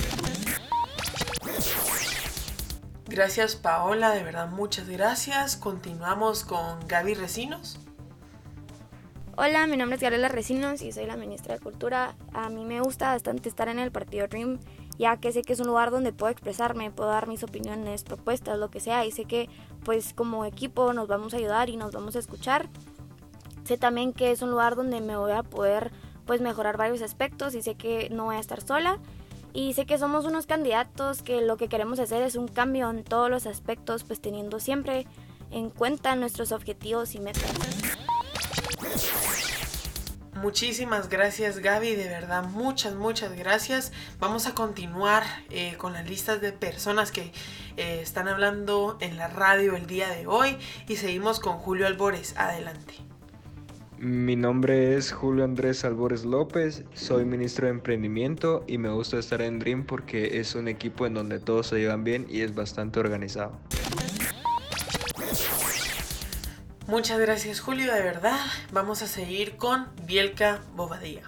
Gracias 3.10 3.56
Paola, 3.56 4.12
de 4.12 4.24
verdad 4.24 4.50
muchas 4.50 4.88
gracias. 4.88 5.58
Continuamos 5.58 6.44
con 6.44 6.88
Gaby 6.88 7.16
Recinos. 7.16 7.80
Hola, 9.36 9.66
mi 9.66 9.78
nombre 9.78 9.96
es 9.96 10.02
Gabriela 10.02 10.28
Recinos 10.28 10.84
y 10.84 10.92
soy 10.92 11.08
la 11.08 11.18
ministra 11.18 11.56
de 11.56 11.60
Cultura. 11.60 12.16
A 12.34 12.50
mí 12.50 12.66
me 12.66 12.82
gusta 12.82 13.14
bastante 13.14 13.50
estar 13.50 13.68
en 13.68 13.80
el 13.80 13.92
partido 13.92 14.28
Dream, 14.28 14.60
ya 15.00 15.18
que 15.18 15.32
sé 15.32 15.42
que 15.42 15.54
es 15.54 15.60
un 15.60 15.66
lugar 15.66 15.90
donde 15.90 16.14
puedo 16.14 16.32
expresarme, 16.32 16.92
puedo 16.92 17.10
dar 17.10 17.28
mis 17.28 17.42
opiniones, 17.42 18.04
propuestas, 18.04 18.60
lo 18.60 18.70
que 18.70 18.80
sea, 18.80 19.04
y 19.08 19.12
sé 19.12 19.26
que 19.26 19.50
pues 19.84 20.14
como 20.14 20.46
equipo 20.46 20.94
nos 20.94 21.08
vamos 21.08 21.34
a 21.34 21.38
ayudar 21.38 21.70
y 21.70 21.78
nos 21.78 21.92
vamos 21.92 22.16
a 22.16 22.20
escuchar. 22.20 22.70
Sé 23.64 23.80
también 23.80 24.14
que 24.14 24.30
es 24.30 24.44
un 24.44 24.52
lugar 24.52 24.76
donde 24.76 25.02
me 25.02 25.18
voy 25.18 25.32
a 25.32 25.42
poder 25.42 25.92
pues 26.28 26.42
mejorar 26.42 26.78
varios 26.78 27.02
aspectos 27.02 27.56
y 27.56 27.64
sé 27.64 27.74
que 27.74 28.12
no 28.12 28.26
voy 28.26 28.36
a 28.36 28.40
estar 28.40 28.62
sola 28.62 29.00
y 29.54 29.74
sé 29.74 29.86
que 29.86 29.98
somos 29.98 30.26
unos 30.26 30.46
candidatos 30.46 31.22
que 31.22 31.42
lo 31.42 31.58
que 31.58 31.70
queremos 31.70 32.00
hacer 32.00 32.24
es 32.24 32.36
un 32.36 32.48
cambio 32.48 32.90
en 32.90 33.04
todos 33.04 33.30
los 33.30 33.46
aspectos, 33.46 34.04
pues 34.04 34.22
teniendo 34.22 34.60
siempre 34.60 35.08
en 35.52 35.70
cuenta 35.70 36.16
nuestros 36.16 36.52
objetivos 36.52 37.16
y 37.16 37.20
metas. 37.20 37.44
Muchísimas 40.42 41.10
gracias 41.10 41.60
Gaby, 41.60 41.96
de 41.96 42.08
verdad 42.08 42.46
muchas, 42.46 42.96
muchas 42.96 43.36
gracias. 43.36 43.92
Vamos 44.20 44.48
a 44.48 44.56
continuar 44.56 45.24
eh, 45.50 45.76
con 45.78 45.92
las 45.92 46.08
listas 46.08 46.40
de 46.40 46.54
personas 46.54 47.12
que 47.12 47.34
eh, 47.76 48.00
están 48.02 48.30
hablando 48.30 48.98
en 49.02 49.18
la 49.18 49.28
radio 49.28 49.76
el 49.76 49.86
día 49.86 50.08
de 50.10 50.28
hoy 50.28 50.58
y 50.88 50.96
seguimos 50.96 51.42
con 51.42 51.58
Julio 51.58 51.88
Albores. 51.88 52.36
Adelante. 52.38 52.94
Mi 54.02 54.38
nombre 54.38 54.96
es 54.96 55.12
Julio 55.12 55.44
Andrés 55.44 55.84
Albores 55.84 56.24
López, 56.24 56.86
soy 56.94 57.26
ministro 57.26 57.66
de 57.66 57.72
Emprendimiento 57.72 58.64
y 58.66 58.78
me 58.78 58.88
gusta 58.88 59.20
estar 59.20 59.42
en 59.42 59.60
Dream 59.60 59.86
porque 59.86 60.40
es 60.40 60.56
un 60.56 60.70
equipo 60.70 61.06
en 61.06 61.16
donde 61.16 61.40
todos 61.40 61.68
se 61.68 61.80
llevan 61.80 62.06
bien 62.06 62.26
y 62.30 62.40
es 62.40 62.56
bastante 62.56 63.02
organizado. 63.02 63.52
Muchas 66.88 67.20
gracias 67.20 67.60
Julio, 67.60 67.94
de 67.94 68.02
verdad. 68.02 68.40
Vamos 68.72 69.02
a 69.02 69.08
seguir 69.08 69.58
con 69.58 69.88
Bielka 70.08 70.62
Bobadilla. 70.78 71.24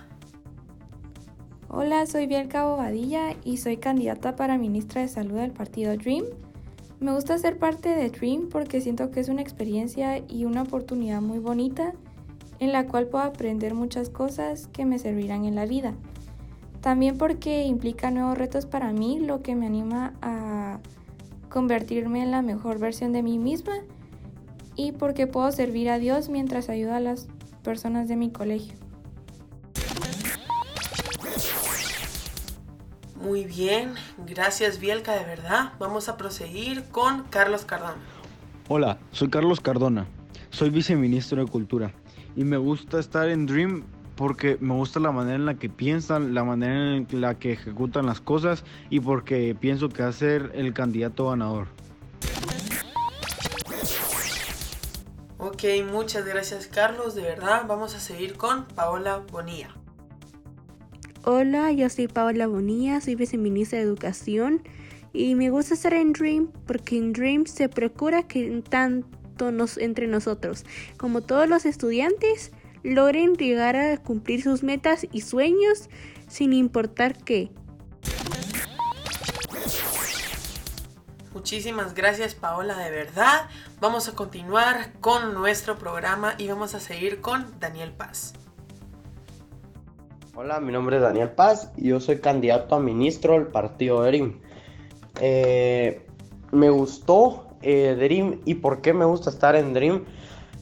Hola, 1.67 2.05
soy 2.05 2.25
Bielka 2.25 2.63
Bobadilla 2.63 3.35
y 3.43 3.57
soy 3.57 3.75
candidata 3.75 4.37
para 4.37 4.57
ministra 4.57 5.01
de 5.01 5.09
Salud 5.09 5.39
del 5.39 5.51
partido 5.51 5.97
Dream. 5.97 6.23
Me 7.01 7.13
gusta 7.13 7.37
ser 7.37 7.57
parte 7.57 7.89
de 7.89 8.09
Dream 8.11 8.47
porque 8.47 8.79
siento 8.79 9.11
que 9.11 9.19
es 9.19 9.27
una 9.27 9.41
experiencia 9.41 10.19
y 10.29 10.45
una 10.45 10.61
oportunidad 10.61 11.19
muy 11.21 11.39
bonita 11.39 11.91
en 12.61 12.71
la 12.71 12.85
cual 12.85 13.07
puedo 13.07 13.25
aprender 13.25 13.73
muchas 13.73 14.09
cosas 14.09 14.67
que 14.67 14.85
me 14.85 14.99
servirán 14.99 15.45
en 15.45 15.55
la 15.55 15.65
vida. 15.65 15.95
También 16.79 17.17
porque 17.17 17.63
implica 17.63 18.11
nuevos 18.11 18.37
retos 18.37 18.67
para 18.67 18.93
mí, 18.93 19.19
lo 19.19 19.41
que 19.41 19.55
me 19.55 19.65
anima 19.65 20.13
a 20.21 20.79
convertirme 21.49 22.21
en 22.21 22.29
la 22.29 22.43
mejor 22.43 22.77
versión 22.77 23.13
de 23.13 23.23
mí 23.23 23.39
misma 23.39 23.73
y 24.75 24.91
porque 24.91 25.25
puedo 25.25 25.51
servir 25.51 25.89
a 25.89 25.97
Dios 25.97 26.29
mientras 26.29 26.69
ayudo 26.69 26.93
a 26.93 26.99
las 26.99 27.27
personas 27.63 28.07
de 28.07 28.15
mi 28.15 28.29
colegio. 28.29 28.75
Muy 33.15 33.45
bien, 33.45 33.95
gracias 34.27 34.79
Bielka, 34.79 35.13
de 35.13 35.25
verdad. 35.25 35.73
Vamos 35.79 36.09
a 36.09 36.17
proseguir 36.17 36.83
con 36.85 37.23
Carlos 37.23 37.65
Cardona. 37.65 37.97
Hola, 38.67 38.99
soy 39.11 39.29
Carlos 39.29 39.59
Cardona, 39.59 40.05
soy 40.51 40.69
viceministro 40.69 41.43
de 41.43 41.49
Cultura 41.49 41.91
y 42.35 42.43
me 42.43 42.57
gusta 42.57 42.99
estar 42.99 43.29
en 43.29 43.45
Dream 43.45 43.83
porque 44.15 44.57
me 44.59 44.73
gusta 44.73 44.99
la 44.99 45.11
manera 45.11 45.35
en 45.35 45.45
la 45.45 45.55
que 45.55 45.69
piensan, 45.69 46.33
la 46.33 46.43
manera 46.43 46.95
en 46.95 47.07
la 47.21 47.39
que 47.39 47.53
ejecutan 47.53 48.05
las 48.05 48.21
cosas 48.21 48.63
y 48.89 48.99
porque 48.99 49.55
pienso 49.59 49.89
que 49.89 50.03
va 50.03 50.09
a 50.09 50.13
ser 50.13 50.51
el 50.53 50.73
candidato 50.73 51.29
ganador. 51.29 51.67
Ok, 55.37 55.63
muchas 55.91 56.25
gracias 56.25 56.67
Carlos, 56.67 57.15
de 57.15 57.23
verdad. 57.23 57.63
Vamos 57.67 57.95
a 57.95 57.99
seguir 57.99 58.37
con 58.37 58.65
Paola 58.65 59.23
Bonilla. 59.31 59.75
Hola, 61.23 61.71
yo 61.71 61.89
soy 61.89 62.07
Paola 62.07 62.47
Bonilla, 62.47 63.01
soy 63.01 63.15
viceministra 63.15 63.79
de 63.79 63.85
Educación 63.85 64.61
y 65.13 65.35
me 65.35 65.49
gusta 65.49 65.73
estar 65.73 65.93
en 65.93 66.13
Dream 66.13 66.51
porque 66.67 66.97
en 66.97 67.13
Dream 67.13 67.45
se 67.45 67.69
procura 67.69 68.23
que 68.23 68.61
tanto 68.69 69.20
entre 69.77 70.07
nosotros, 70.07 70.65
como 70.97 71.21
todos 71.21 71.47
los 71.47 71.65
estudiantes, 71.65 72.51
logren 72.83 73.35
llegar 73.35 73.75
a 73.75 73.97
cumplir 73.97 74.41
sus 74.43 74.63
metas 74.63 75.05
y 75.11 75.21
sueños 75.21 75.89
sin 76.27 76.53
importar 76.53 77.17
qué. 77.17 77.51
Muchísimas 81.33 81.95
gracias 81.95 82.35
Paola, 82.35 82.77
de 82.77 82.91
verdad. 82.91 83.49
Vamos 83.79 84.07
a 84.07 84.13
continuar 84.13 84.93
con 84.99 85.33
nuestro 85.33 85.77
programa 85.77 86.35
y 86.37 86.47
vamos 86.47 86.75
a 86.75 86.79
seguir 86.79 87.19
con 87.19 87.59
Daniel 87.59 87.91
Paz. 87.91 88.33
Hola, 90.35 90.59
mi 90.59 90.71
nombre 90.71 90.97
es 90.97 91.01
Daniel 91.01 91.31
Paz 91.31 91.71
y 91.75 91.89
yo 91.89 91.99
soy 91.99 92.19
candidato 92.19 92.75
a 92.75 92.79
ministro 92.79 93.33
del 93.33 93.47
partido 93.47 94.05
ERIM. 94.05 94.39
Eh, 95.19 96.05
me 96.51 96.69
gustó 96.69 97.50
eh, 97.61 97.95
Dream 97.99 98.39
y 98.45 98.55
por 98.55 98.81
qué 98.81 98.93
me 98.93 99.05
gusta 99.05 99.29
estar 99.29 99.55
en 99.55 99.73
Dream 99.73 100.03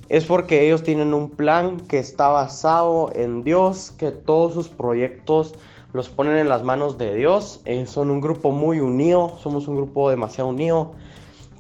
es 0.10 0.26
porque 0.26 0.66
ellos 0.66 0.82
tienen 0.82 1.14
un 1.14 1.30
plan 1.30 1.80
que 1.82 2.00
está 2.00 2.30
basado 2.30 3.12
en 3.14 3.44
Dios, 3.44 3.94
que 3.98 4.12
todos 4.12 4.54
sus 4.56 4.68
proyectos 4.68 5.54
los 5.94 6.10
ponen 6.10 6.38
en 6.38 6.50
las 6.50 6.64
manos 6.64 6.98
de 6.98 7.16
Dios. 7.16 7.62
Eh, 7.66 7.86
son 7.86 8.10
un 8.10 8.20
grupo 8.20 8.52
muy 8.52 8.80
unido, 8.80 9.38
somos 9.42 9.68
un 9.68 9.76
grupo 9.76 10.10
demasiado 10.10 10.50
unido 10.50 10.94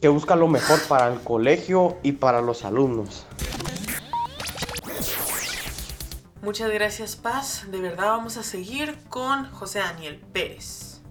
que 0.02 0.08
busca 0.08 0.36
lo 0.36 0.48
mejor 0.48 0.80
para 0.88 1.14
el 1.14 1.20
colegio 1.20 1.98
y 2.02 2.14
para 2.14 2.42
los 2.42 2.66
alumnos. 2.66 3.28
Muchas 6.42 6.72
gracias 6.72 7.16
Paz, 7.18 7.68
de 7.70 7.82
verdad 7.82 8.08
vamos 8.08 8.38
a 8.38 8.44
seguir 8.44 8.96
con 9.10 9.46
José 9.52 9.80
Daniel 9.80 10.22
Pérez. 10.32 11.02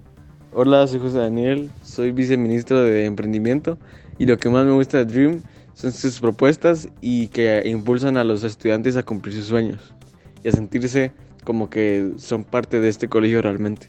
Hola, 0.54 0.86
soy 0.86 0.98
José 0.98 1.18
Daniel, 1.18 1.70
soy 1.84 2.12
viceministro 2.12 2.80
de 2.80 3.04
Emprendimiento 3.04 3.78
y 4.18 4.26
lo 4.26 4.36
que 4.36 4.48
más 4.48 4.66
me 4.66 4.72
gusta 4.72 4.98
de 4.98 5.04
Dream 5.04 5.42
son 5.74 5.92
sus 5.92 6.20
propuestas 6.20 6.88
y 7.00 7.28
que 7.28 7.62
impulsan 7.64 8.16
a 8.16 8.24
los 8.24 8.42
estudiantes 8.44 8.96
a 8.96 9.02
cumplir 9.02 9.34
sus 9.34 9.46
sueños 9.46 9.94
y 10.42 10.48
a 10.48 10.52
sentirse 10.52 11.12
como 11.44 11.70
que 11.70 12.12
son 12.16 12.44
parte 12.44 12.80
de 12.80 12.88
este 12.88 13.08
colegio 13.08 13.40
realmente. 13.40 13.88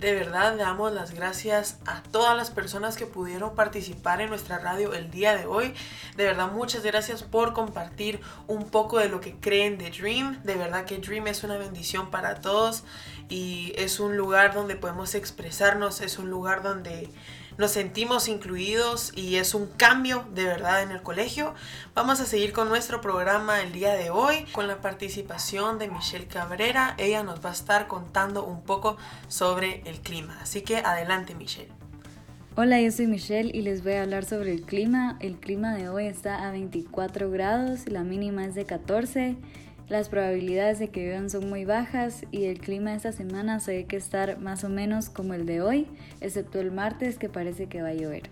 De 0.00 0.14
verdad 0.14 0.56
damos 0.56 0.94
las 0.94 1.12
gracias 1.12 1.78
a 1.84 2.02
todas 2.02 2.34
las 2.34 2.50
personas 2.50 2.96
que 2.96 3.04
pudieron 3.04 3.54
participar 3.54 4.22
en 4.22 4.30
nuestra 4.30 4.58
radio 4.58 4.94
el 4.94 5.10
día 5.10 5.36
de 5.36 5.44
hoy. 5.44 5.74
De 6.16 6.24
verdad 6.24 6.50
muchas 6.50 6.82
gracias 6.82 7.22
por 7.22 7.52
compartir 7.52 8.18
un 8.46 8.70
poco 8.70 8.98
de 8.98 9.10
lo 9.10 9.20
que 9.20 9.34
creen 9.34 9.76
de 9.76 9.90
Dream. 9.90 10.42
De 10.42 10.54
verdad 10.54 10.86
que 10.86 10.96
Dream 10.96 11.26
es 11.26 11.44
una 11.44 11.58
bendición 11.58 12.10
para 12.10 12.36
todos 12.40 12.84
y 13.28 13.74
es 13.76 14.00
un 14.00 14.16
lugar 14.16 14.54
donde 14.54 14.74
podemos 14.74 15.14
expresarnos, 15.14 16.00
es 16.00 16.18
un 16.18 16.30
lugar 16.30 16.62
donde 16.62 17.10
nos 17.58 17.72
sentimos 17.72 18.28
incluidos 18.28 19.12
y 19.16 19.36
es 19.36 19.54
un 19.54 19.66
cambio 19.66 20.26
de 20.34 20.44
verdad 20.44 20.82
en 20.82 20.90
el 20.90 21.02
colegio. 21.02 21.54
Vamos 21.94 22.20
a 22.20 22.26
seguir 22.26 22.52
con 22.52 22.68
nuestro 22.68 23.00
programa 23.00 23.60
el 23.60 23.72
día 23.72 23.94
de 23.94 24.10
hoy 24.10 24.44
con 24.52 24.68
la 24.68 24.80
participación 24.80 25.78
de 25.78 25.88
Michelle 25.88 26.26
Cabrera. 26.26 26.94
Ella 26.98 27.22
nos 27.22 27.44
va 27.44 27.50
a 27.50 27.54
estar 27.54 27.86
contando 27.86 28.44
un 28.44 28.62
poco 28.62 28.96
sobre 29.28 29.82
el 29.86 30.00
clima. 30.00 30.38
Así 30.40 30.62
que 30.62 30.78
adelante 30.78 31.34
Michelle. 31.34 31.72
Hola, 32.56 32.80
yo 32.80 32.90
soy 32.90 33.06
Michelle 33.06 33.50
y 33.54 33.62
les 33.62 33.82
voy 33.84 33.92
a 33.92 34.02
hablar 34.02 34.24
sobre 34.24 34.52
el 34.52 34.62
clima. 34.62 35.16
El 35.20 35.36
clima 35.36 35.74
de 35.74 35.88
hoy 35.88 36.06
está 36.06 36.46
a 36.46 36.50
24 36.50 37.30
grados, 37.30 37.88
la 37.88 38.02
mínima 38.02 38.44
es 38.44 38.54
de 38.54 38.66
14. 38.66 39.36
Las 39.90 40.08
probabilidades 40.08 40.78
de 40.78 40.88
que 40.88 41.04
lluevan 41.04 41.30
son 41.30 41.50
muy 41.50 41.64
bajas 41.64 42.24
y 42.30 42.44
el 42.44 42.60
clima 42.60 42.94
esta 42.94 43.10
semana 43.10 43.58
se 43.58 43.72
ve 43.72 43.86
que 43.86 43.96
estar 43.96 44.38
más 44.38 44.62
o 44.62 44.68
menos 44.68 45.10
como 45.10 45.34
el 45.34 45.46
de 45.46 45.62
hoy, 45.62 45.88
excepto 46.20 46.60
el 46.60 46.70
martes 46.70 47.18
que 47.18 47.28
parece 47.28 47.66
que 47.66 47.82
va 47.82 47.88
a 47.88 47.94
llover. 47.94 48.30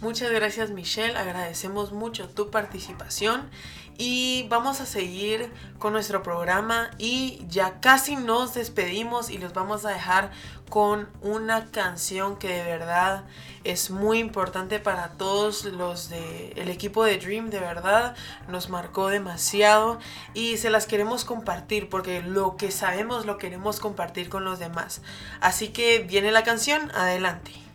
Muchas 0.00 0.30
gracias 0.30 0.70
Michelle, 0.70 1.14
agradecemos 1.14 1.92
mucho 1.92 2.26
tu 2.30 2.50
participación 2.50 3.50
y 3.98 4.46
vamos 4.48 4.80
a 4.80 4.86
seguir 4.86 5.52
con 5.78 5.92
nuestro 5.92 6.22
programa 6.22 6.90
y 6.98 7.44
ya 7.48 7.80
casi 7.80 8.16
nos 8.16 8.54
despedimos 8.54 9.30
y 9.30 9.38
los 9.38 9.52
vamos 9.52 9.84
a 9.84 9.90
dejar 9.90 10.30
con 10.68 11.08
una 11.20 11.66
canción 11.70 12.36
que 12.36 12.48
de 12.48 12.62
verdad 12.62 13.24
es 13.64 13.90
muy 13.90 14.18
importante 14.18 14.78
para 14.78 15.08
todos 15.10 15.64
los 15.64 16.08
del 16.08 16.68
equipo 16.68 17.04
de 17.04 17.18
Dream, 17.18 17.50
de 17.50 17.60
verdad 17.60 18.16
nos 18.48 18.70
marcó 18.70 19.08
demasiado 19.08 19.98
y 20.32 20.56
se 20.56 20.70
las 20.70 20.86
queremos 20.86 21.24
compartir 21.24 21.88
porque 21.88 22.22
lo 22.22 22.56
que 22.56 22.70
sabemos 22.70 23.26
lo 23.26 23.36
queremos 23.36 23.80
compartir 23.80 24.28
con 24.28 24.44
los 24.44 24.58
demás. 24.58 25.02
Así 25.40 25.68
que 25.68 25.98
viene 25.98 26.30
la 26.30 26.44
canción, 26.44 26.90
adelante. 26.94 27.69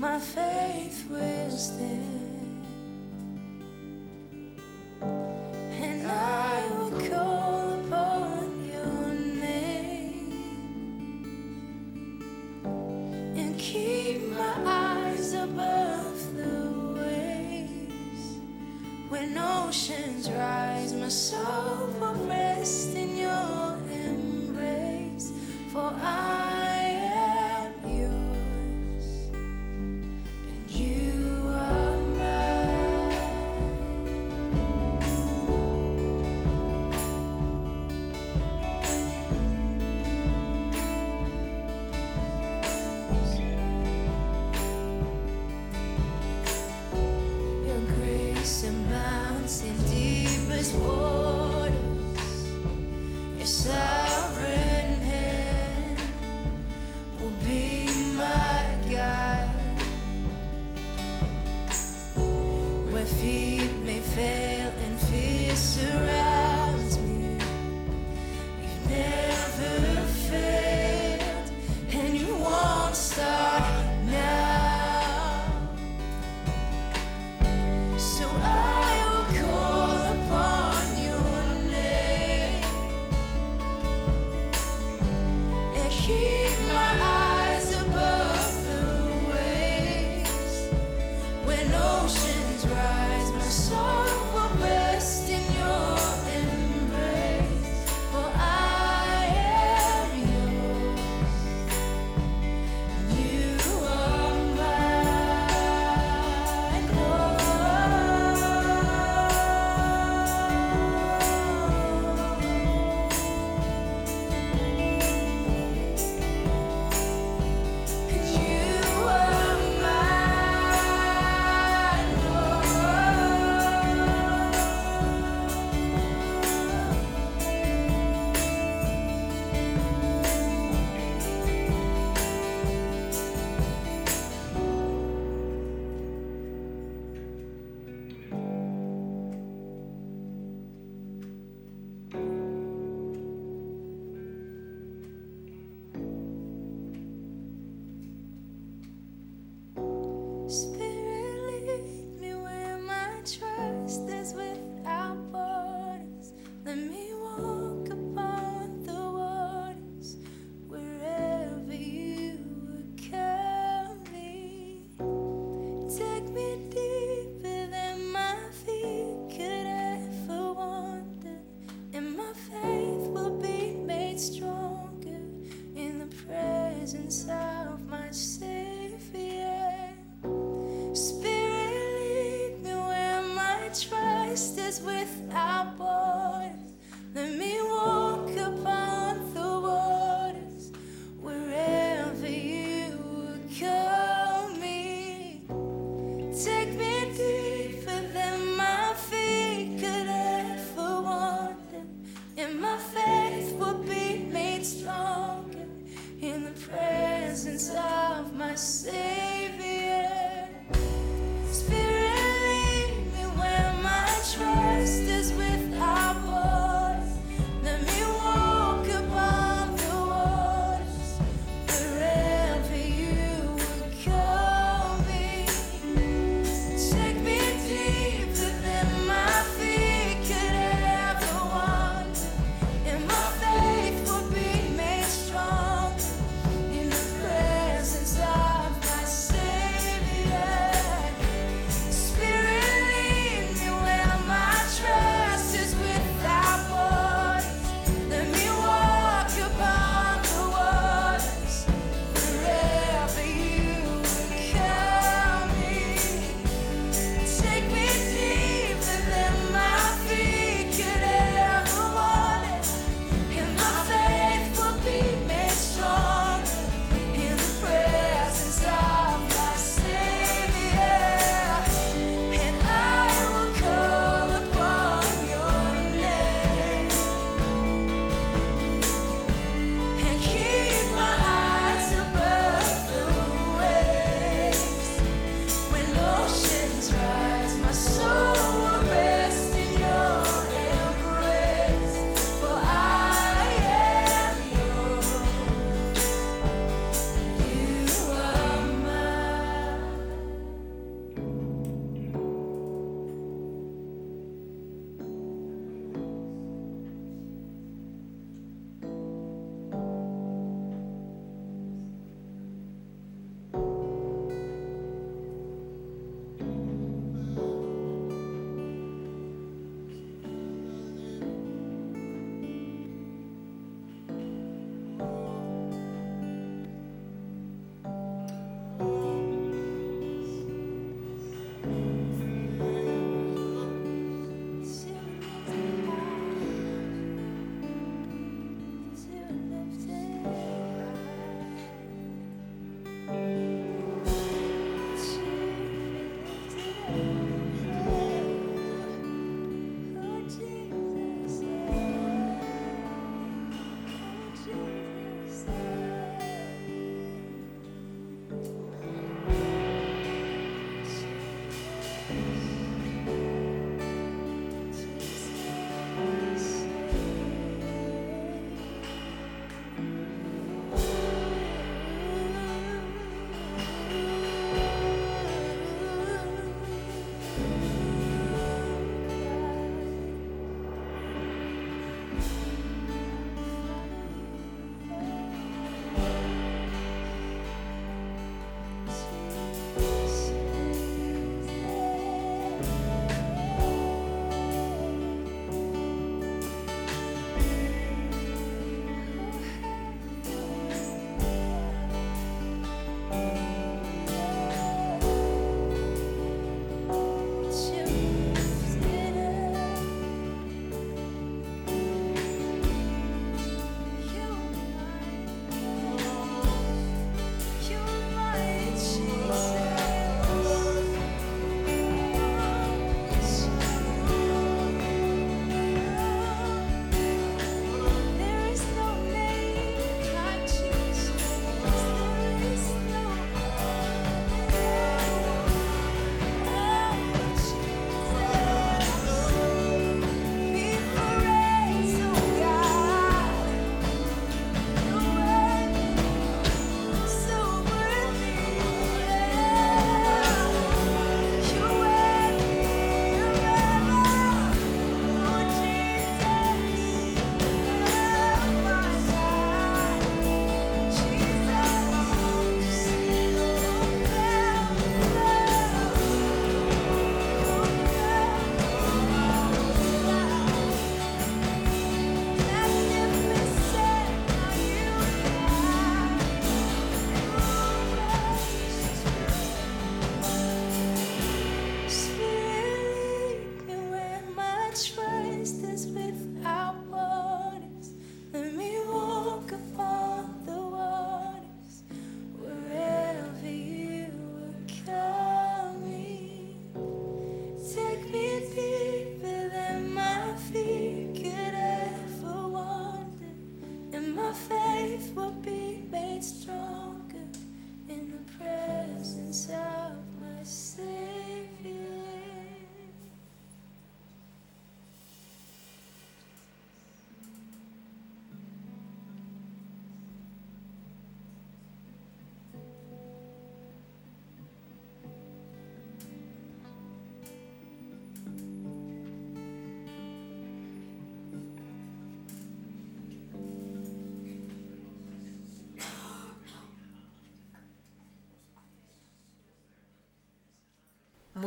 my 0.00 0.18
faith 0.18 1.04
was 1.10 1.76
there. 1.76 2.39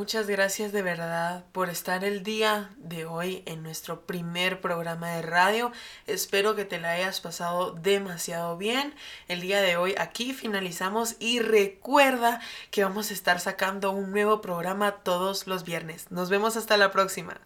Muchas 0.04 0.28
gracias 0.28 0.74
de 0.74 0.82
verdad 0.82 1.46
por 1.54 1.70
estar 1.70 2.04
el 2.04 2.24
día 2.24 2.72
de 2.76 3.06
hoy 3.06 3.42
en 3.46 3.64
nuestro 3.64 4.02
primer 4.02 4.60
programa 4.60 5.12
de 5.12 5.22
radio. 5.22 5.72
Espero 6.08 6.58
que 6.58 6.66
te 6.66 6.78
la 6.78 6.92
hayas 6.92 7.22
pasado 7.22 7.72
demasiado 7.72 8.58
bien. 8.58 8.94
El 9.30 9.40
día 9.40 9.62
de 9.62 9.78
hoy 9.78 9.96
aquí 9.98 10.34
finalizamos 10.34 11.16
y 11.20 11.40
recuerda 11.40 12.42
que 12.70 12.84
vamos 12.84 13.12
a 13.12 13.14
estar 13.14 13.40
sacando 13.40 13.92
un 13.92 14.12
nuevo 14.12 14.42
programa 14.42 14.92
todos 14.92 15.48
los 15.48 15.64
viernes. 15.64 16.12
Nos 16.12 16.30
vemos 16.30 16.58
hasta 16.58 16.76
la 16.76 16.92
próxima. 16.92 17.40